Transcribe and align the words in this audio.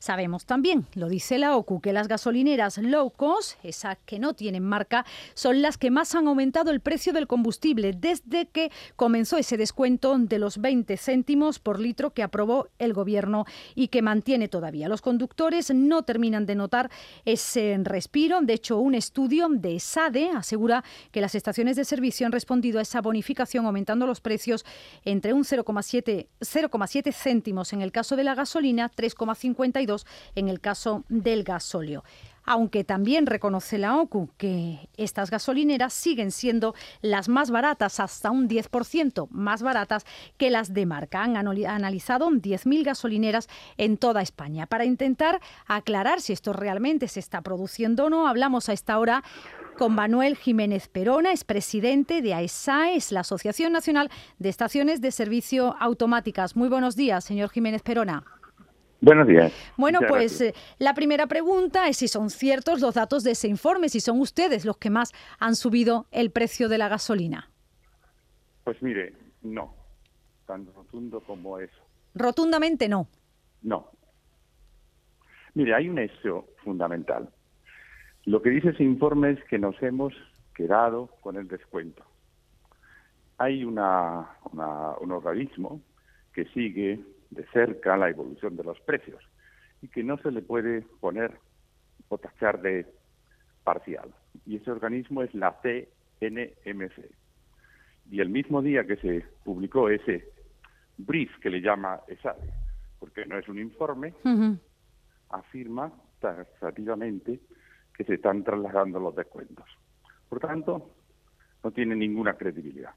Sabemos 0.00 0.46
también, 0.46 0.86
lo 0.94 1.10
dice 1.10 1.36
la 1.36 1.54
OCU, 1.54 1.82
que 1.82 1.92
las 1.92 2.08
gasolineras 2.08 2.78
low 2.78 3.10
cost, 3.10 3.62
esas 3.62 3.98
que 4.06 4.18
no 4.18 4.32
tienen 4.32 4.64
marca, 4.64 5.04
son 5.34 5.60
las 5.60 5.76
que 5.76 5.90
más 5.90 6.14
han 6.14 6.26
aumentado 6.26 6.70
el 6.70 6.80
precio 6.80 7.12
del 7.12 7.26
combustible 7.26 7.92
desde 7.92 8.46
que 8.46 8.72
comenzó 8.96 9.36
ese 9.36 9.58
descuento 9.58 10.16
de 10.16 10.38
los 10.38 10.56
20 10.56 10.96
céntimos 10.96 11.58
por 11.58 11.78
litro 11.78 12.14
que 12.14 12.22
aprobó 12.22 12.68
el 12.78 12.94
gobierno 12.94 13.44
y 13.74 13.88
que 13.88 14.00
mantiene 14.00 14.48
todavía. 14.48 14.88
Los 14.88 15.02
conductores 15.02 15.70
no 15.70 16.02
terminan 16.02 16.46
de 16.46 16.54
notar 16.54 16.90
ese 17.26 17.78
respiro. 17.82 18.40
De 18.40 18.54
hecho, 18.54 18.78
un 18.78 18.94
estudio 18.94 19.48
de 19.50 19.78
SADE 19.80 20.30
asegura 20.30 20.82
que 21.12 21.20
las 21.20 21.34
estaciones 21.34 21.76
de 21.76 21.84
servicio 21.84 22.24
han 22.24 22.32
respondido 22.32 22.78
a 22.78 22.82
esa 22.82 23.02
bonificación 23.02 23.66
aumentando 23.66 24.06
los 24.06 24.22
precios 24.22 24.64
entre 25.04 25.34
un 25.34 25.44
0,7 25.44 27.12
céntimos 27.12 27.74
en 27.74 27.82
el 27.82 27.92
caso 27.92 28.16
de 28.16 28.24
la 28.24 28.34
gasolina, 28.34 28.90
3,52 28.96 29.89
en 30.34 30.48
el 30.48 30.60
caso 30.60 31.04
del 31.08 31.44
gasóleo 31.44 32.04
aunque 32.44 32.82
también 32.82 33.26
reconoce 33.26 33.78
la 33.78 33.96
OCU 33.96 34.30
que 34.36 34.88
estas 34.96 35.30
gasolineras 35.30 35.92
siguen 35.92 36.30
siendo 36.32 36.74
las 37.00 37.28
más 37.28 37.50
baratas, 37.50 38.00
hasta 38.00 38.30
un 38.30 38.48
10% 38.48 39.28
más 39.30 39.62
baratas 39.62 40.04
que 40.36 40.50
las 40.50 40.74
de 40.74 40.84
marca. 40.86 41.22
Han 41.22 41.36
analizado 41.36 42.28
10.000 42.28 42.84
gasolineras 42.84 43.48
en 43.76 43.98
toda 43.98 44.22
España. 44.22 44.66
Para 44.66 44.84
intentar 44.84 45.40
aclarar 45.66 46.20
si 46.20 46.32
esto 46.32 46.52
realmente 46.52 47.06
se 47.06 47.20
está 47.20 47.40
produciendo 47.42 48.06
o 48.06 48.10
no, 48.10 48.26
hablamos 48.26 48.68
a 48.68 48.72
esta 48.72 48.98
hora 48.98 49.22
con 49.78 49.94
Manuel 49.94 50.36
Jiménez 50.36 50.88
Perona, 50.88 51.32
es 51.32 51.44
presidente 51.44 52.20
de 52.20 52.34
AESAES, 52.34 53.12
la 53.12 53.20
Asociación 53.20 53.72
Nacional 53.72 54.10
de 54.38 54.48
Estaciones 54.48 55.00
de 55.00 55.10
Servicio 55.10 55.76
Automáticas. 55.80 56.56
Muy 56.56 56.68
buenos 56.68 56.96
días, 56.96 57.24
señor 57.24 57.50
Jiménez 57.50 57.82
Perona. 57.82 58.39
Buenos 59.00 59.26
días. 59.26 59.52
Bueno, 59.78 60.00
pues 60.06 60.40
eh, 60.42 60.54
la 60.78 60.92
primera 60.92 61.26
pregunta 61.26 61.88
es 61.88 61.96
si 61.96 62.08
son 62.08 62.28
ciertos 62.28 62.80
los 62.80 62.94
datos 62.94 63.24
de 63.24 63.30
ese 63.30 63.48
informe, 63.48 63.88
si 63.88 64.00
son 64.00 64.20
ustedes 64.20 64.66
los 64.66 64.76
que 64.76 64.90
más 64.90 65.12
han 65.38 65.56
subido 65.56 66.06
el 66.10 66.30
precio 66.30 66.68
de 66.68 66.76
la 66.76 66.88
gasolina. 66.88 67.50
Pues 68.64 68.82
mire, 68.82 69.14
no, 69.42 69.74
tan 70.46 70.66
rotundo 70.74 71.20
como 71.20 71.58
eso. 71.58 71.82
Rotundamente 72.14 72.88
no. 72.88 73.08
No. 73.62 73.90
Mire, 75.54 75.74
hay 75.74 75.88
un 75.88 75.98
hecho 75.98 76.46
fundamental. 76.62 77.30
Lo 78.26 78.42
que 78.42 78.50
dice 78.50 78.70
ese 78.70 78.84
informe 78.84 79.30
es 79.32 79.44
que 79.44 79.58
nos 79.58 79.82
hemos 79.82 80.12
quedado 80.54 81.06
con 81.22 81.36
el 81.36 81.48
descuento. 81.48 82.04
Hay 83.38 83.64
una, 83.64 84.28
un 84.52 85.10
organismo 85.10 85.80
que 86.34 86.44
sigue 86.46 87.00
de 87.30 87.46
cerca 87.52 87.96
la 87.96 88.10
evolución 88.10 88.56
de 88.56 88.64
los 88.64 88.80
precios 88.80 89.22
y 89.82 89.88
que 89.88 90.02
no 90.02 90.18
se 90.18 90.30
le 90.30 90.42
puede 90.42 90.82
poner 91.00 91.38
o 92.08 92.18
tachar 92.18 92.60
de 92.60 92.86
parcial. 93.64 94.12
Y 94.46 94.56
ese 94.56 94.70
organismo 94.70 95.22
es 95.22 95.32
la 95.34 95.56
CNMC. 95.62 97.10
Y 98.10 98.20
el 98.20 98.28
mismo 98.28 98.62
día 98.62 98.84
que 98.84 98.96
se 98.96 99.24
publicó 99.44 99.88
ese 99.88 100.28
brief 100.98 101.30
que 101.40 101.50
le 101.50 101.60
llama 101.60 102.00
ESADE, 102.08 102.52
porque 102.98 103.24
no 103.26 103.38
es 103.38 103.48
un 103.48 103.58
informe, 103.58 104.14
afirma 105.30 105.92
taxativamente 106.18 107.40
que 107.96 108.04
se 108.04 108.14
están 108.14 108.42
trasladando 108.42 108.98
los 108.98 109.14
descuentos. 109.14 109.66
Por 110.28 110.40
tanto, 110.40 110.90
no 111.62 111.70
tiene 111.70 111.94
ninguna 111.94 112.34
credibilidad. 112.34 112.94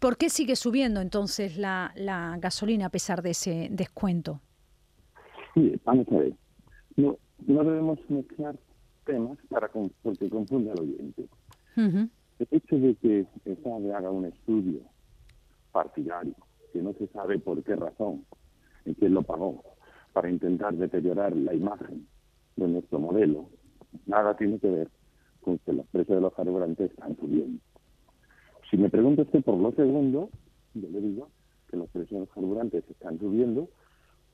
¿Por 0.00 0.16
qué 0.16 0.30
sigue 0.30 0.56
subiendo 0.56 1.02
entonces 1.02 1.58
la, 1.58 1.92
gasolina 2.40 2.86
a 2.86 2.88
pesar 2.88 3.20
de 3.20 3.30
ese 3.30 3.68
descuento? 3.70 4.40
Sí, 5.52 5.78
vamos 5.84 6.06
a 6.10 6.16
ver. 6.16 6.32
No, 6.96 7.18
debemos 7.40 7.98
mezclar 8.08 8.56
temas 9.04 9.36
para 9.50 9.68
porque 9.68 10.30
confunde 10.30 10.70
al 10.70 10.80
oyente. 10.80 11.28
El 11.76 12.48
hecho 12.50 12.76
de 12.78 12.94
que 12.94 13.26
SADE 13.62 13.92
haga 13.92 14.10
un 14.10 14.24
estudio 14.24 14.80
partidario, 15.70 16.34
que 16.72 16.80
no 16.80 16.94
se 16.94 17.06
sabe 17.08 17.38
por 17.38 17.62
qué 17.62 17.76
razón, 17.76 18.24
en 18.86 18.94
quién 18.94 19.12
lo 19.12 19.22
pagó, 19.22 19.62
para 20.14 20.30
intentar 20.30 20.72
deteriorar 20.74 21.36
la 21.36 21.52
imagen 21.52 22.06
de 22.56 22.68
nuestro 22.68 23.00
modelo, 23.00 23.50
nada 24.06 24.34
tiene 24.34 24.58
que 24.58 24.70
ver 24.70 24.88
con 25.42 25.58
que 25.58 25.74
los 25.74 25.86
precios 25.88 26.16
de 26.16 26.22
los 26.22 26.34
carburantes 26.34 26.90
están 26.90 27.14
subiendo. 27.18 27.60
Si 28.70 28.76
me 28.76 28.88
pregunta 28.88 29.22
usted 29.22 29.42
por 29.42 29.56
lo 29.56 29.72
segundo, 29.72 30.30
yo 30.74 30.88
le 30.88 31.00
digo 31.00 31.28
que 31.68 31.76
los 31.76 31.88
precios 31.90 32.12
de 32.12 32.18
los 32.20 32.30
carburantes 32.30 32.84
están 32.88 33.18
subiendo 33.18 33.68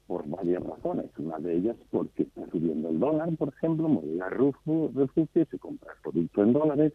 por 0.06 0.28
varias 0.28 0.62
razones. 0.62 1.06
Una 1.18 1.38
de 1.38 1.56
ellas 1.56 1.76
porque 1.90 2.24
está 2.24 2.46
subiendo 2.50 2.90
el 2.90 3.00
dólar, 3.00 3.34
por 3.36 3.48
ejemplo, 3.48 3.88
Modela 3.88 4.28
Refugio 4.28 5.46
se 5.50 5.58
compra 5.58 5.94
el 5.94 6.00
producto 6.02 6.42
en 6.42 6.52
dólares, 6.52 6.92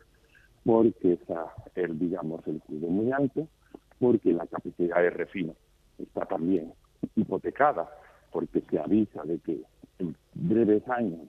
porque 0.64 1.14
está 1.14 1.52
el, 1.74 1.98
digamos, 1.98 2.46
el 2.48 2.62
crudo 2.62 2.88
muy 2.88 3.12
alto, 3.12 3.48
porque 4.00 4.34
la 4.34 4.46
capacidad 4.46 5.02
de 5.02 5.10
refino 5.10 5.56
está 5.98 6.26
también 6.26 6.74
hipotecada, 7.16 7.90
porque 8.32 8.62
se 8.70 8.80
avisa 8.80 9.24
de 9.24 9.40
que 9.40 9.64
en 9.98 10.16
breves 10.36 10.88
años 10.88 11.28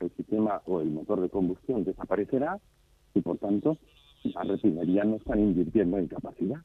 el 0.00 0.10
sistema 0.12 0.62
o 0.64 0.80
el 0.80 0.90
motor 0.90 1.20
de 1.20 1.28
combustión 1.28 1.84
desaparecerá 1.84 2.58
y 3.14 3.20
por 3.20 3.36
tanto 3.36 3.76
las 4.24 4.46
refinerías 4.46 5.06
no 5.06 5.16
están 5.16 5.40
invirtiendo 5.40 5.98
en 5.98 6.08
capacidad 6.08 6.60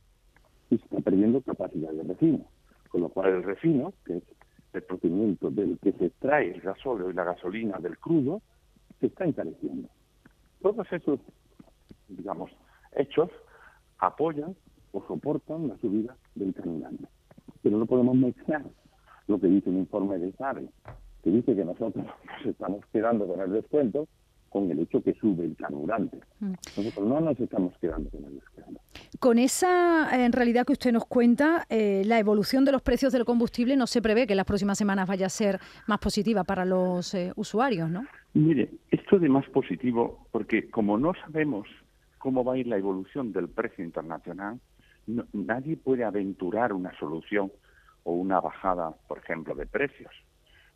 y 0.70 0.78
se 0.78 0.84
está 0.84 1.00
perdiendo 1.00 1.42
capacidad 1.42 1.92
de 1.92 2.04
refino. 2.04 2.46
Con 2.90 3.02
lo 3.02 3.10
cual 3.10 3.34
el 3.34 3.44
refino, 3.44 3.94
que 4.06 4.18
es 4.18 4.24
el 4.74 4.84
procedimiento 4.84 5.50
del 5.50 5.80
que 5.80 5.94
se 5.94 6.06
extrae 6.08 6.52
el 6.54 6.62
gasóleo 6.62 7.10
y 7.10 7.14
la 7.14 7.24
gasolina 7.24 7.78
del 7.80 7.98
crudo, 7.98 8.42
se 9.00 9.08
está 9.08 9.26
encareciendo. 9.26 9.90
Todos 10.62 10.88
esos, 10.92 11.20
digamos, 12.08 12.52
hechos 12.94 13.30
apoyan 14.00 14.56
o 14.92 15.06
soportan 15.08 15.68
la 15.68 15.78
subida 15.78 16.16
del 16.36 16.54
carburante. 16.54 17.06
Pero 17.62 17.78
no 17.78 17.86
podemos 17.86 18.16
mezclar 18.16 18.64
lo 19.28 19.40
que 19.40 19.48
dice 19.48 19.70
un 19.70 19.80
informe 19.80 20.18
de 20.18 20.32
SARE, 20.34 20.68
que 21.24 21.32
dice 21.32 21.56
que 21.56 21.66
nosotros 21.66 22.06
nos 22.38 22.46
estamos 22.46 22.86
quedando 22.92 23.28
con 23.28 23.40
el 23.42 23.52
descuento, 23.52 24.08
con 24.56 24.72
el 24.72 24.80
hecho 24.80 25.04
que 25.04 25.14
sube 25.16 25.44
el 25.44 25.58
carburante. 25.58 26.18
Mm. 26.40 26.54
Nosotros 26.78 27.06
no 27.06 27.20
nos 27.20 27.38
estamos 27.38 27.78
quedando 27.80 28.10
con 28.10 28.24
el. 28.24 28.42
Con 29.20 29.38
esa 29.38 30.26
en 30.26 30.32
realidad 30.32 30.66
que 30.66 30.72
usted 30.72 30.94
nos 30.94 31.06
cuenta, 31.06 31.66
eh, 31.70 32.04
la 32.06 32.20
evolución 32.20 32.64
de 32.64 32.72
los 32.72 32.82
precios 32.82 33.12
del 33.12 33.26
combustible 33.26 33.76
no 33.76 33.86
se 33.86 34.02
prevé 34.02 34.26
que 34.26 34.32
en 34.32 34.38
las 34.38 34.46
próximas 34.46 34.78
semanas 34.78 35.10
vaya 35.10 35.26
a 35.26 35.30
ser 35.30 35.60
más 35.88 36.00
positiva 36.00 36.46
para 36.46 36.64
los 36.64 37.14
eh, 37.16 37.34
usuarios, 37.36 37.90
¿no? 37.90 38.06
Mire, 38.34 38.70
esto 38.92 39.20
de 39.20 39.28
más 39.28 39.46
positivo, 39.50 40.26
porque 40.32 40.70
como 40.70 40.98
no 40.98 41.12
sabemos 41.26 41.68
cómo 42.18 42.46
va 42.46 42.54
a 42.54 42.58
ir 42.58 42.68
la 42.68 42.78
evolución 42.78 43.34
del 43.34 43.50
precio 43.50 43.84
internacional, 43.84 44.62
nadie 45.34 45.76
puede 45.76 46.06
aventurar 46.06 46.72
una 46.72 46.98
solución 46.98 47.52
o 48.04 48.14
una 48.14 48.40
bajada, 48.40 48.94
por 49.10 49.18
ejemplo, 49.18 49.54
de 49.54 49.66
precios, 49.66 50.14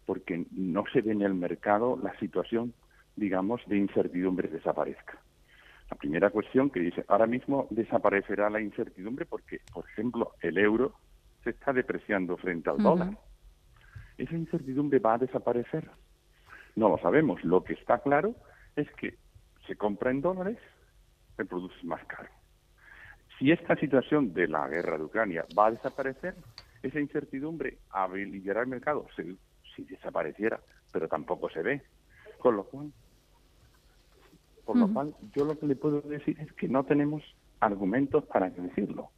porque 0.05 0.45
no 0.51 0.83
se 0.91 0.99
ve 0.99 1.13
en 1.13 1.21
el 1.21 1.33
mercado 1.33 1.97
la 2.03 2.13
situación 2.19 2.73
digamos, 3.19 3.61
de 3.67 3.77
incertidumbre 3.77 4.47
desaparezca. 4.47 5.19
La 5.89 5.97
primera 5.97 6.29
cuestión 6.29 6.69
que 6.69 6.79
dice, 6.79 7.03
ahora 7.07 7.25
mismo 7.25 7.67
desaparecerá 7.71 8.49
la 8.49 8.61
incertidumbre 8.61 9.25
porque, 9.25 9.61
por 9.73 9.85
ejemplo, 9.89 10.33
el 10.41 10.57
euro 10.57 10.93
se 11.43 11.51
está 11.51 11.73
depreciando 11.73 12.37
frente 12.37 12.69
al 12.69 12.77
dólar. 12.77 13.17
¿Esa 14.17 14.35
incertidumbre 14.35 14.99
va 14.99 15.15
a 15.15 15.17
desaparecer? 15.17 15.89
No 16.75 16.89
lo 16.89 16.97
sabemos. 16.99 17.43
Lo 17.43 17.63
que 17.63 17.73
está 17.73 17.99
claro 17.99 18.35
es 18.75 18.89
que 18.91 19.17
se 19.65 19.75
compra 19.75 20.11
en 20.11 20.21
dólares, 20.21 20.57
el 21.37 21.47
producto 21.47 21.75
es 21.77 21.85
más 21.85 22.03
caro. 22.05 22.29
Si 23.37 23.51
esta 23.51 23.75
situación 23.77 24.33
de 24.33 24.47
la 24.47 24.67
guerra 24.67 24.97
de 24.97 25.05
Ucrania 25.05 25.45
va 25.57 25.67
a 25.67 25.71
desaparecer, 25.71 26.35
esa 26.83 26.99
incertidumbre 26.99 27.77
habilitará 27.89 28.61
el 28.61 28.67
mercado 28.67 29.07
si, 29.15 29.37
si 29.75 29.83
desapareciera, 29.85 30.59
pero 30.91 31.07
tampoco 31.07 31.49
se 31.49 31.61
ve. 31.61 31.81
Con 32.37 32.57
lo 32.57 32.65
cual, 32.65 32.91
por 34.69 34.77
lo 34.77 34.93
cual, 34.93 35.15
yo 35.35 35.45
lo 35.45 35.57
que 35.57 35.65
le 35.65 35.75
puedo 35.75 35.99
decir 36.01 36.39
es 36.39 36.53
que 36.53 36.67
no 36.67 36.83
tenemos 36.83 37.23
argumentos 37.59 38.23
para 38.25 38.51
decirlo. 38.51 39.09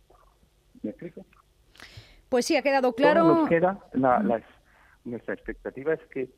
¿Me 0.81 0.92
explico? 0.92 1.25
Pues 2.30 2.45
sí, 2.45 2.56
ha 2.56 2.62
quedado 2.62 2.95
claro. 2.95 3.25
nos 3.25 3.50
queda, 3.50 3.77
la, 3.92 4.42
nuestra 5.03 5.33
expectativa 5.33 5.94
es 5.94 6.00
que, 6.03 6.30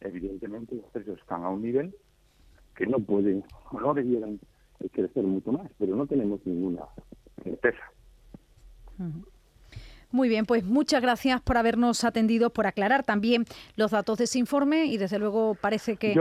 evidentemente, 0.00 0.74
los 0.74 0.84
precios 0.90 1.18
están 1.20 1.42
a 1.42 1.48
un 1.48 1.62
nivel 1.62 1.96
que 2.76 2.86
no 2.86 2.98
pueden, 2.98 3.42
no 3.72 3.94
debieran 3.94 4.38
crecer 4.92 5.24
mucho 5.24 5.52
más, 5.52 5.70
pero 5.78 5.96
no 5.96 6.06
tenemos 6.06 6.44
ninguna 6.44 6.82
Muy 10.12 10.28
bien, 10.28 10.44
pues 10.44 10.64
muchas 10.64 11.00
gracias 11.02 11.40
por 11.40 11.56
habernos 11.56 12.04
atendido, 12.04 12.50
por 12.50 12.66
aclarar 12.66 13.04
también 13.04 13.44
los 13.76 13.92
datos 13.92 14.18
de 14.18 14.24
ese 14.24 14.38
informe 14.38 14.86
y 14.86 14.96
desde 14.96 15.18
luego 15.18 15.54
parece 15.54 15.96
que, 15.96 16.14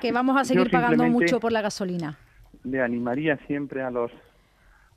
que 0.00 0.12
vamos 0.12 0.36
a 0.36 0.44
seguir 0.44 0.70
pagando 0.70 1.04
mucho 1.04 1.38
por 1.38 1.52
la 1.52 1.62
gasolina. 1.62 2.18
Le 2.64 2.82
animaría 2.82 3.36
siempre 3.46 3.82
a 3.82 3.90
los 3.90 4.10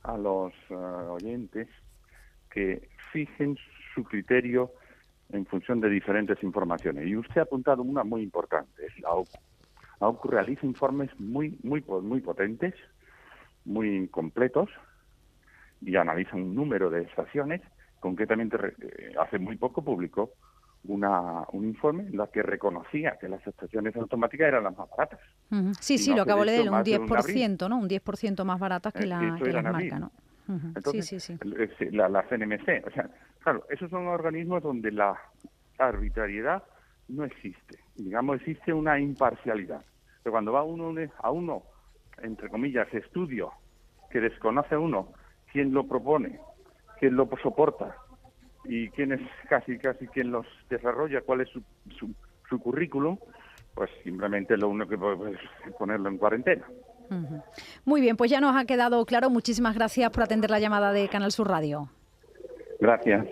a 0.04 0.18
los 0.18 0.52
uh, 0.70 1.12
oyentes 1.12 1.66
que 2.50 2.88
fijen 3.10 3.56
su 3.94 4.04
criterio 4.04 4.70
en 5.32 5.46
función 5.46 5.80
de 5.80 5.88
diferentes 5.88 6.42
informaciones. 6.42 7.08
Y 7.08 7.16
usted 7.16 7.38
ha 7.38 7.44
apuntado 7.44 7.82
una 7.82 8.04
muy 8.04 8.22
importante, 8.22 8.86
es 8.86 9.00
la 9.00 9.10
OCU. 9.10 9.38
La 10.00 10.08
OCU 10.08 10.28
realiza 10.28 10.66
informes 10.66 11.10
muy, 11.18 11.58
muy, 11.62 11.82
muy 11.82 12.20
potentes, 12.20 12.74
muy 13.64 14.06
completos, 14.08 14.68
y 15.80 15.96
analiza 15.96 16.36
un 16.36 16.54
número 16.54 16.90
de 16.90 17.02
estaciones. 17.02 17.62
Concretamente, 18.04 18.58
eh, 18.58 19.14
hace 19.18 19.38
muy 19.38 19.56
poco 19.56 19.82
publicó 19.82 20.32
una, 20.88 21.46
un 21.54 21.64
informe 21.64 22.02
en 22.02 22.18
la 22.18 22.26
que 22.26 22.42
reconocía 22.42 23.16
que 23.18 23.30
las 23.30 23.46
estaciones 23.46 23.96
automáticas 23.96 24.48
eran 24.48 24.64
las 24.64 24.76
más 24.76 24.90
baratas. 24.90 25.20
Sí, 25.80 25.96
sí, 25.96 26.14
lo 26.14 26.20
acabo 26.20 26.40
de 26.40 26.48
leer, 26.48 26.68
un 26.68 26.84
10%, 26.84 27.66
¿no? 27.66 27.78
Un 27.78 27.88
10% 27.88 28.44
más 28.44 28.60
baratas 28.60 28.92
que, 28.92 29.04
eh, 29.04 29.06
la, 29.06 29.40
que 29.42 29.50
las 29.50 29.64
marcas, 29.64 30.00
¿no? 30.00 30.12
Entonces, 30.76 31.06
sí, 31.06 31.18
sí, 31.18 31.38
sí. 31.78 31.90
La, 31.92 32.10
la 32.10 32.24
CNMC, 32.24 32.86
o 32.86 32.90
sea, 32.90 33.08
claro, 33.42 33.64
esos 33.70 33.88
son 33.88 34.06
organismos 34.06 34.62
donde 34.62 34.92
la 34.92 35.18
arbitrariedad 35.78 36.62
no 37.08 37.24
existe. 37.24 37.78
Digamos, 37.94 38.36
existe 38.42 38.74
una 38.74 39.00
imparcialidad. 39.00 39.82
Pero 40.22 40.32
cuando 40.32 40.52
va 40.52 40.62
uno 40.62 40.92
a 41.22 41.30
uno, 41.30 41.62
entre 42.22 42.50
comillas, 42.50 42.86
estudio 42.92 43.50
que 44.10 44.20
desconoce 44.20 44.76
uno 44.76 45.08
quién 45.50 45.72
lo 45.72 45.88
propone, 45.88 46.38
quién 46.98 47.16
lo 47.16 47.28
soporta 47.42 47.96
y 48.64 48.88
quién 48.90 49.12
es 49.12 49.20
casi 49.48 49.78
casi 49.78 50.06
quien 50.08 50.30
los 50.30 50.46
desarrolla, 50.70 51.20
cuál 51.20 51.42
es 51.42 51.48
su, 51.50 51.62
su, 51.98 52.58
currículum, 52.58 53.18
pues 53.74 53.90
simplemente 54.04 54.56
lo 54.56 54.68
único 54.68 54.88
que 54.88 54.96
puede 54.96 55.32
es 55.32 55.38
ponerlo 55.76 56.08
en 56.08 56.18
cuarentena. 56.18 56.64
Muy 57.84 58.00
bien, 58.00 58.16
pues 58.16 58.30
ya 58.30 58.40
nos 58.40 58.56
ha 58.56 58.64
quedado 58.64 59.04
claro. 59.04 59.28
Muchísimas 59.28 59.74
gracias 59.74 60.10
por 60.10 60.22
atender 60.22 60.50
la 60.50 60.60
llamada 60.60 60.92
de 60.92 61.08
Canal 61.08 61.32
Sur 61.32 61.48
Radio. 61.48 61.88
Gracias. 62.80 63.26